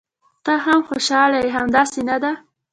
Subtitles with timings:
[0.45, 2.31] ته هم خوشاله یې، همداسې نه ده؟